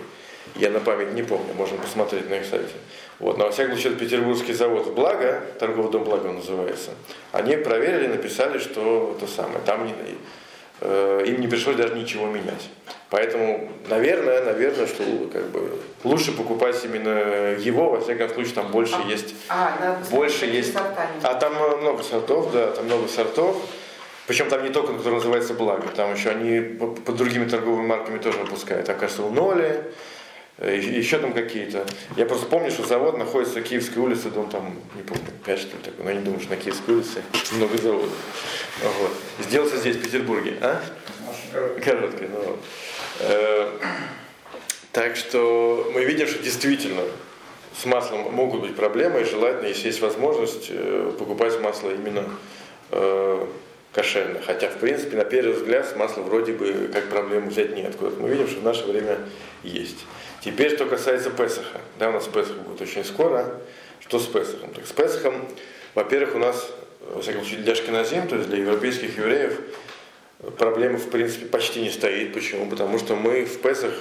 [0.56, 2.74] я на память не помню, можно посмотреть на их сайте.
[3.20, 6.90] Вот, но во всяком случае, петербургский завод «Благо», торговый дом «Благо» называется,
[7.30, 9.94] они проверили, написали, что то самое, там не,
[10.82, 12.70] им не пришлось даже ничего менять.
[13.10, 18.96] Поэтому, наверное, наверное, что как бы лучше покупать именно его, во всяком случае, там больше
[18.96, 19.34] а, есть.
[19.48, 20.74] А, да, больше есть.
[21.22, 23.56] А там много сортов, да, там много сортов.
[24.26, 28.38] Причем там не только, который называется Благо, там еще они под другими торговыми марками тоже
[28.38, 28.88] выпускают.
[28.88, 29.92] Оказывается, у Ноли, Э,
[30.60, 31.86] еще там какие-то.
[32.16, 35.76] Я просто помню, что завод находится на Киевской улице, дом там, не помню, 5 что
[35.76, 38.10] ли такой, но я не думаю, что на Киевской улице много заводов.
[38.82, 39.12] Вот.
[39.40, 40.82] Сделался здесь, в Петербурге, а?
[41.82, 42.60] Короткий, ну вот.
[43.20, 43.70] Э,
[44.92, 47.02] так что мы видим, что действительно
[47.80, 52.28] с маслом могут быть проблемы, и желательно, если есть возможность, э, покупать масло именно
[53.92, 54.42] кошерное.
[54.42, 57.94] Хотя, в принципе, на первый взгляд, с маслом вроде бы как проблему взять нет.
[58.18, 59.18] Мы видим, что в наше время
[59.62, 60.06] есть.
[60.40, 61.80] Теперь, что касается Песаха.
[61.98, 63.60] Да, у нас Песах будет очень скоро.
[64.00, 64.72] Что с Песахом?
[64.72, 65.46] Так с Песахом,
[65.94, 66.72] во-первых, у нас,
[67.12, 69.60] во всяком случае, для Шкиназим, то есть для европейских евреев,
[70.56, 72.32] проблема, в принципе, почти не стоит.
[72.32, 72.70] Почему?
[72.70, 73.92] Потому что мы в Песах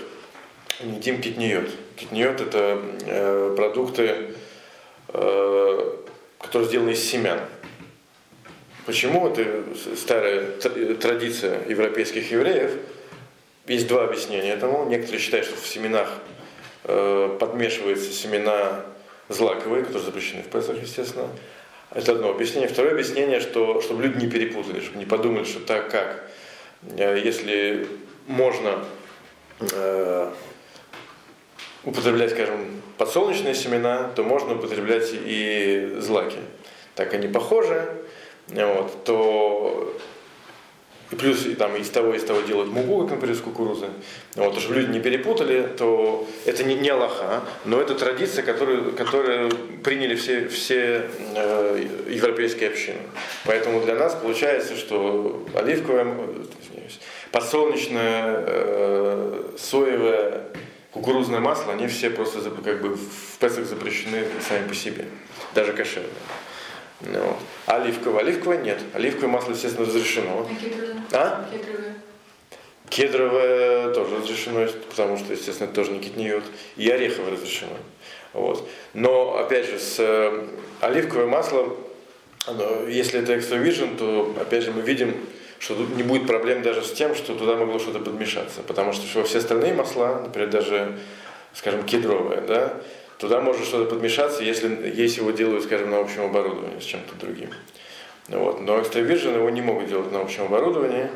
[0.81, 1.69] не едим китниот.
[1.97, 4.33] Китниот– это э, продукты,
[5.09, 5.95] э,
[6.39, 7.41] которые сделаны из семян.
[8.85, 9.27] Почему?
[9.27, 9.45] Это
[9.97, 10.51] старая
[10.95, 12.71] традиция европейских евреев–
[13.69, 14.85] есть два объяснения этому.
[14.85, 16.09] Некоторые считают, что в семенах
[16.83, 18.85] подмешиваются семена
[19.29, 21.27] злаковые, которые запрещены в Песах, естественно.
[21.91, 22.69] Это одно объяснение.
[22.69, 26.29] Второе объяснение, что, чтобы люди не перепутали, чтобы не подумали, что так как,
[26.97, 27.87] э, если
[28.27, 28.85] можно
[29.59, 30.31] э,
[31.83, 36.37] употреблять, скажем, подсолнечные семена, то можно употреблять и злаки.
[36.95, 37.87] Так они похожи,
[38.49, 39.97] вот, то
[41.11, 43.87] и плюс и, там, из того, из того делать муку, как, например, из кукурузы.
[44.35, 49.49] Вот, чтобы люди не перепутали, то это не, не Аллаха, но это традиция, которую, которую
[49.83, 52.99] приняли все, все э, европейские общины.
[53.45, 56.03] Поэтому для нас получается, что оливковое,
[56.61, 56.99] извиняюсь,
[57.31, 60.43] подсолнечное, э, соевое,
[60.91, 65.05] кукурузное масло, они все просто как бы в Песах запрещены сами по себе,
[65.55, 66.11] даже кошерные.
[67.01, 67.35] Ну,
[67.65, 68.21] оливковое?
[68.21, 68.79] Оливковое нет.
[68.93, 70.47] Оливковое масло, естественно, разрешено.
[70.49, 71.03] А кедровое?
[71.11, 71.49] А?
[71.51, 71.95] Кедровое.
[72.89, 76.43] Кедровое тоже разрешено, потому что, естественно, это тоже не китниют.
[76.75, 77.73] И ореховое разрешено.
[78.33, 78.67] Вот.
[78.93, 80.47] Но, опять же, с э,
[80.81, 81.77] оливковым маслом,
[82.87, 85.15] если это extra virgin, то, опять же, мы видим,
[85.59, 88.61] что тут не будет проблем даже с тем, что туда могло что-то подмешаться.
[88.61, 90.97] Потому что во все остальные масла, например, даже,
[91.53, 92.73] скажем, кедровое, да,
[93.19, 97.49] Туда может что-то подмешаться, если, если его делают, скажем, на общем оборудовании с чем-то другим.
[98.29, 98.61] Вот.
[98.61, 101.09] Но экстравиржен его не могут делать на общем оборудовании.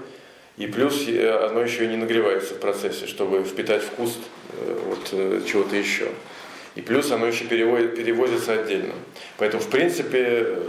[0.58, 4.20] И плюс э, оно еще не нагревается в процессе, чтобы впитать вкус
[4.52, 6.10] э, вот, э, чего-то еще.
[6.76, 8.94] И плюс оно еще переводит, перевозится отдельно.
[9.38, 10.60] Поэтому, в принципе,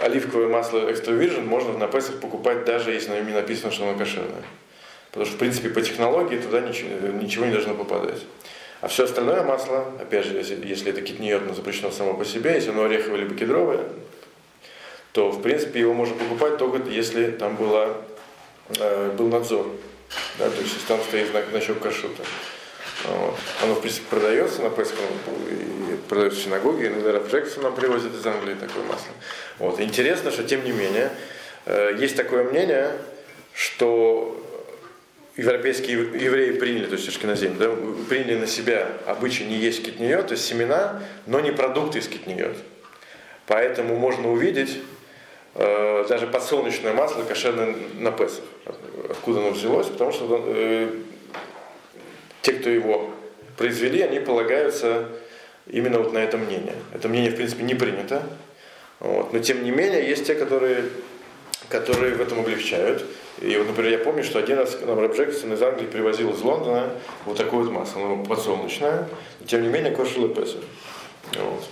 [0.00, 3.98] оливковое масло экстравиржен можно на Песах покупать, даже если на нем не написано, что оно
[3.98, 4.44] кошерное.
[5.10, 6.88] Потому что, в принципе, по технологии туда ничего,
[7.20, 8.20] ничего не должно попадать.
[8.84, 12.68] А все остальное масло, опять же, если, это китниот, но запрещено само по себе, если
[12.68, 13.80] оно ореховое либо кедровое,
[15.12, 17.96] то, в принципе, его можно покупать только если там была,
[18.78, 19.70] э, был надзор.
[20.38, 22.24] Да, то есть, если там стоит знак значок кашута.
[23.04, 23.38] Вот.
[23.62, 28.52] Оно, в принципе, продается на и продается в синагоге, иногда Джексон нам привозит из Англии
[28.52, 29.12] такое масло.
[29.60, 29.80] Вот.
[29.80, 31.10] Интересно, что, тем не менее,
[31.64, 32.92] э, есть такое мнение,
[33.54, 34.43] что
[35.36, 37.70] европейские евреи приняли, то есть ашкеназим, да,
[38.08, 42.56] приняли на себя обычай не есть китниот, то есть семена, но не продукты из китниот.
[43.46, 44.78] Поэтому можно увидеть
[45.54, 48.44] э, даже подсолнечное масло кошерное на Песах.
[49.10, 49.88] Откуда оно взялось?
[49.88, 50.90] Потому что э,
[52.42, 53.10] те, кто его
[53.56, 55.08] произвели, они полагаются
[55.66, 56.74] именно вот на это мнение.
[56.92, 58.22] Это мнение, в принципе, не принято.
[59.00, 59.32] Вот.
[59.32, 60.84] Но тем не менее, есть те, которые,
[61.68, 63.04] которые в этом облегчают.
[63.40, 66.40] И вот, например, я помню, что один раз нам Рэб Джексон из Англии привозил из
[66.40, 66.92] Лондона
[67.24, 69.08] вот такое вот масло, оно подсолнечное,
[69.40, 70.62] и тем не менее кушало Песах.
[71.34, 71.64] Вот.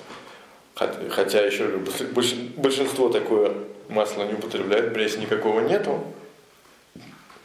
[1.11, 1.68] Хотя, еще
[2.57, 3.53] большинство такое
[3.88, 6.03] масло не употребляет, в Бресте никакого нету,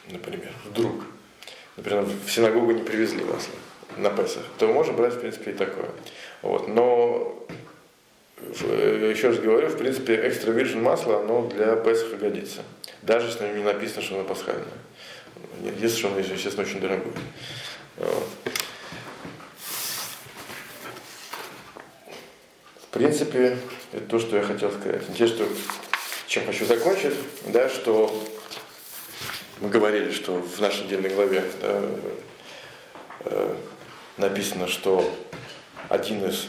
[0.10, 1.04] например, вдруг,
[1.76, 3.54] например, в синагогу не привезли масло
[3.98, 5.90] на Песах, то можем брать, в принципе, и такое.
[6.42, 6.68] Вот.
[6.68, 7.46] Но
[8.40, 12.64] еще раз говорю, в принципе, экстра виржин масло, оно для Песаха годится.
[13.02, 14.66] Даже если не написано, что оно пасхальное.
[15.80, 17.14] Если что оно, естественно, очень дорогое.
[22.82, 23.58] В принципе,
[23.94, 25.04] это то, что я хотел сказать.
[25.10, 25.46] Интересно,
[26.28, 27.13] чем хочу закончить,
[27.46, 28.24] да, что
[29.60, 31.82] мы говорили, что в нашей отдельной главе да,
[33.26, 33.56] э,
[34.17, 35.10] написано, что
[35.90, 36.48] один из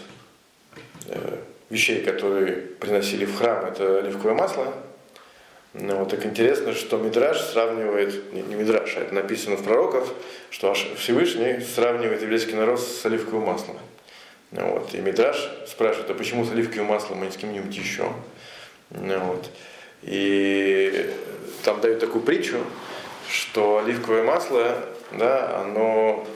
[1.06, 1.38] э,
[1.70, 4.74] вещей, которые приносили в храм, это оливковое масло.
[5.80, 10.08] Ну, вот так интересно, что Мидраш сравнивает, не, не Мидраш, а это написано в пророках,
[10.50, 13.78] что аж Всевышний сравнивает еврейский народ с оливковым маслом.
[14.50, 14.92] Ну, вот.
[14.94, 15.36] И Мидраш
[15.68, 18.12] спрашивает, а почему с оливковым маслом, а не с кем-нибудь еще?
[18.90, 19.50] Ну, вот.
[20.02, 21.14] И
[21.62, 22.58] там дают такую притчу,
[23.30, 26.26] что оливковое масло, да, оно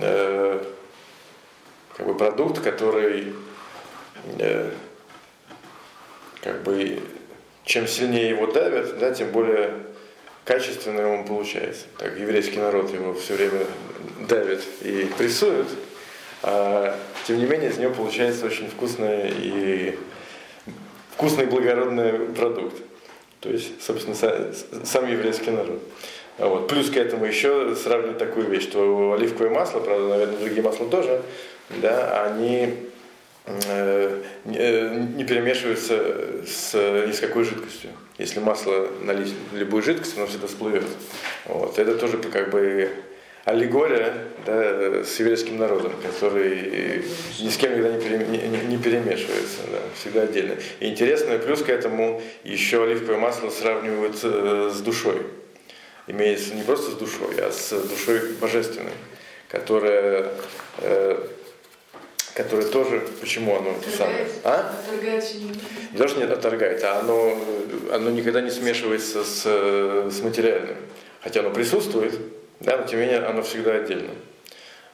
[0.00, 0.64] э,
[1.94, 3.34] такой продукт, который
[4.38, 4.70] э,
[6.42, 7.02] как бы
[7.66, 9.74] чем сильнее его давят, да, тем более
[10.44, 11.84] качественным он получается.
[11.98, 13.66] Так еврейский народ его все время
[14.28, 15.66] давит и прессует,
[16.42, 16.96] а
[17.26, 19.98] тем не менее из него получается очень вкусный и
[21.10, 22.76] вкусный благородный продукт.
[23.40, 24.14] То есть, собственно,
[24.84, 25.82] сам еврейский народ.
[26.38, 26.68] Вот.
[26.68, 31.22] Плюс к этому еще сравнивать такую вещь, что оливковое масло, правда, наверное, другие масла тоже,
[31.70, 32.74] да, они
[33.46, 36.74] не перемешиваются с
[37.06, 37.90] ни с какой жидкостью.
[38.18, 40.84] Если масло налить в любую жидкость, оно всегда всплывет.
[41.44, 41.78] Вот.
[41.78, 42.90] Это тоже как бы
[43.46, 44.12] аллегория
[44.44, 47.04] да, с еврейским народом, который
[47.40, 50.56] ни с кем никогда не, пере, не, не перемешивается, да, всегда отдельно.
[50.80, 55.22] И интересно, плюс к этому еще оливковое масло сравнивают э, с душой.
[56.08, 58.92] Имеется не просто с душой, а с душой божественной,
[59.48, 60.32] которая
[60.78, 61.28] э,
[62.36, 64.28] которое тоже, почему оно самое?
[64.44, 64.70] А?
[64.92, 67.38] Не то, что не отторгается, а оно,
[67.90, 70.76] оно никогда не смешивается с, с материальным.
[71.22, 72.14] Хотя оно присутствует,
[72.60, 74.10] да, но тем не менее оно всегда отдельно.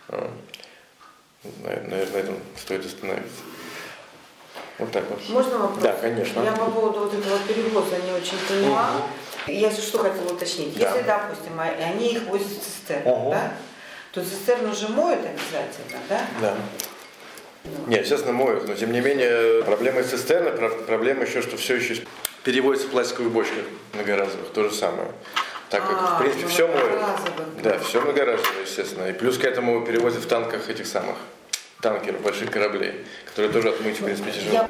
[0.08, 0.30] А.
[1.64, 3.42] Наверное, на этом стоит остановиться.
[4.78, 5.28] Вот так вот.
[5.28, 5.82] Можно вопрос?
[5.82, 6.40] Да, конечно.
[6.42, 8.88] Я по поводу вот этого перевоза не очень поняла.
[9.46, 9.52] Угу.
[9.52, 10.78] Я что хотела уточнить.
[10.78, 10.88] Да.
[10.88, 13.30] Если, допустим, они их возят в цистерну, угу.
[13.32, 13.52] да,
[14.12, 16.26] то цистерну же моют обязательно, да?
[16.40, 16.56] Да.
[17.86, 20.50] Нет, естественно, моют, но тем не менее проблема цистерны,
[20.86, 22.02] проблема еще, что все еще
[22.44, 25.08] переводится в пластиковых бочках многоразовых, то же самое.
[25.70, 27.00] Так как, а, в принципе, все моют.
[27.62, 29.08] Да, все многоразовое, естественно.
[29.08, 31.16] И плюс к этому перевозят в танках этих самых
[31.80, 34.68] танкеров, больших кораблей, которые тоже отмыть, в принципе, тяжело.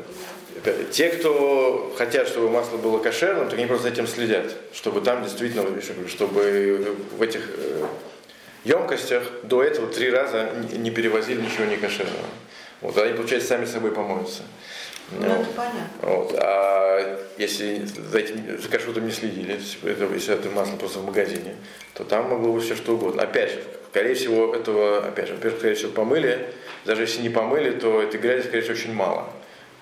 [0.93, 5.24] Те, кто хотят, чтобы масло было кошерным, то они просто за этим следят, чтобы там
[5.24, 5.66] действительно,
[6.09, 7.86] чтобы в этих э,
[8.64, 12.26] емкостях до этого три раза не перевозили ничего не кошерного.
[12.80, 14.42] Вот, они, получается, сами собой помоются.
[15.10, 15.40] Ну, вот.
[15.40, 15.88] это понятно.
[16.02, 16.34] Вот.
[16.38, 21.56] А если за этим за кашрутом не следили, это, если это масло просто в магазине,
[21.94, 23.22] то там могло быть все что угодно.
[23.22, 26.48] Опять же, скорее всего, этого, опять же, во-первых, скорее всего, помыли.
[26.84, 29.28] Даже если не помыли, то этой грязи, скорее всего, очень мало.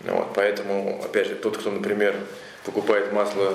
[0.01, 2.17] Вот, поэтому, опять же, тот, кто, например,
[2.65, 3.55] покупает масло,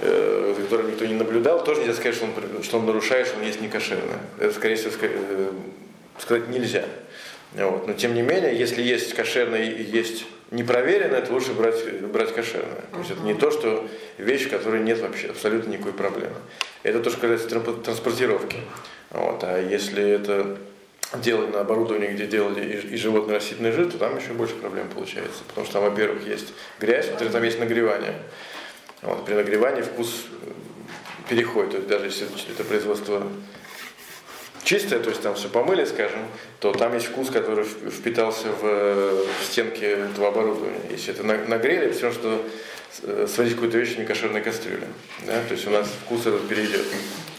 [0.00, 3.44] э, которое никто не наблюдал, тоже нельзя сказать, что он, что он нарушает, что он
[3.44, 4.20] есть некошерное.
[4.38, 5.50] Это, скорее всего, э,
[6.18, 6.84] сказать нельзя.
[7.54, 7.86] Вот.
[7.86, 12.82] Но тем не менее, если есть кошерное и есть непроверенное, то лучше брать, брать кошерное.
[12.92, 13.88] То есть это не то, что
[14.18, 16.36] вещь, в которой нет вообще абсолютно никакой проблемы.
[16.82, 18.58] Это то, что касается транспортировки.
[19.10, 19.42] Вот.
[19.42, 20.58] А если это
[21.14, 24.88] делать на оборудовании, где делали и, и животный растительный жир, то там еще больше проблем
[24.92, 25.42] получается.
[25.48, 28.14] Потому что там, во-первых, есть грязь, во-вторых, там есть нагревание.
[29.02, 29.24] Вот.
[29.24, 30.26] При нагревании вкус
[31.28, 31.70] переходит.
[31.72, 33.26] То есть даже если это производство
[34.64, 36.20] чистое, то есть там все помыли, скажем,
[36.58, 40.80] то там есть вкус, который впитался в, в стенки этого оборудования.
[40.90, 42.44] Если это нагрели, все, что
[43.02, 44.88] э, сварить какую-то вещь в некошерной кастрюле.
[45.24, 45.40] Да?
[45.46, 46.84] То есть у нас вкус этот перейдет.